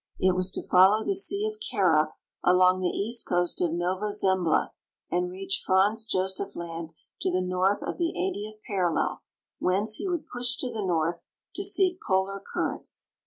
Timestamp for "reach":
5.29-5.61